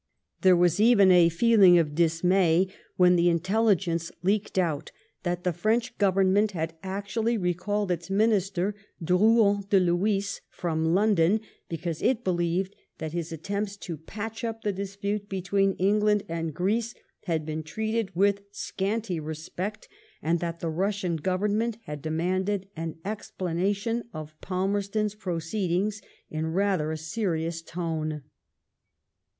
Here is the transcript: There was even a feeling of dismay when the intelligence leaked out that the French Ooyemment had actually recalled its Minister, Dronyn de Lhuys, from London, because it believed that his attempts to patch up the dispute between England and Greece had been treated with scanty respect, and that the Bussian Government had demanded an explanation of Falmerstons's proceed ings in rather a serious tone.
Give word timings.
There 0.41 0.55
was 0.57 0.79
even 0.79 1.11
a 1.11 1.29
feeling 1.29 1.77
of 1.77 1.93
dismay 1.93 2.67
when 2.97 3.15
the 3.17 3.29
intelligence 3.29 4.11
leaked 4.23 4.57
out 4.57 4.91
that 5.21 5.43
the 5.43 5.53
French 5.53 5.95
Ooyemment 5.99 6.53
had 6.53 6.73
actually 6.81 7.37
recalled 7.37 7.91
its 7.91 8.09
Minister, 8.09 8.73
Dronyn 8.99 9.69
de 9.69 9.79
Lhuys, 9.79 10.41
from 10.49 10.95
London, 10.95 11.39
because 11.69 12.01
it 12.01 12.23
believed 12.23 12.75
that 12.97 13.11
his 13.11 13.31
attempts 13.31 13.77
to 13.77 13.95
patch 13.95 14.43
up 14.43 14.63
the 14.63 14.73
dispute 14.73 15.29
between 15.29 15.73
England 15.73 16.23
and 16.27 16.55
Greece 16.55 16.95
had 17.25 17.45
been 17.45 17.61
treated 17.61 18.09
with 18.15 18.41
scanty 18.49 19.19
respect, 19.19 19.87
and 20.19 20.39
that 20.39 20.61
the 20.61 20.71
Bussian 20.71 21.21
Government 21.21 21.77
had 21.83 22.01
demanded 22.01 22.67
an 22.75 22.95
explanation 23.05 24.05
of 24.13 24.33
Falmerstons's 24.41 25.13
proceed 25.13 25.69
ings 25.69 26.01
in 26.31 26.47
rather 26.47 26.91
a 26.91 26.97
serious 26.97 27.61
tone. 27.61 28.23